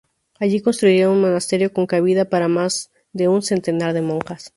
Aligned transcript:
Allí 0.39 0.61
construiría 0.61 1.11
un 1.11 1.21
monasterio 1.21 1.71
con 1.73 1.85
cabida 1.85 2.25
para 2.25 2.47
más 2.47 2.89
de 3.13 3.27
un 3.27 3.43
centenar 3.43 3.93
de 3.93 4.01
monjas. 4.01 4.49